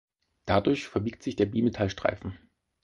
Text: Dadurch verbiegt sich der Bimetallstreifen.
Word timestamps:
Dadurch 0.45 0.87
verbiegt 0.87 1.21
sich 1.21 1.35
der 1.35 1.45
Bimetallstreifen. 1.45 2.35